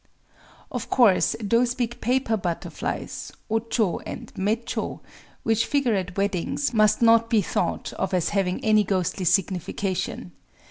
—Of 0.71 0.89
course 0.89 1.35
those 1.39 1.75
big 1.75 2.01
paper 2.01 2.35
butterflies 2.35 3.31
(o 3.51 3.59
chō 3.59 4.01
and 4.03 4.33
mé 4.33 4.63
chō) 4.63 4.99
which 5.43 5.67
figure 5.67 5.93
at 5.93 6.17
weddings 6.17 6.73
must 6.73 7.03
not 7.03 7.29
be 7.29 7.43
thought 7.43 7.93
of 7.93 8.11
as 8.11 8.29
having 8.29 8.65
any 8.65 8.83
ghostly 8.83 9.25
signification. 9.25 10.31